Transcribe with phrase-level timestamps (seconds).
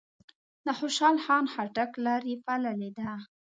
[0.65, 3.09] د خوشحال خان خټک لار یې پاللې ده.